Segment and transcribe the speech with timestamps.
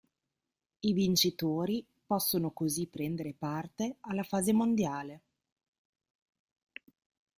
[0.79, 5.21] I vincitori possono così prendere parte alla fase mondiale.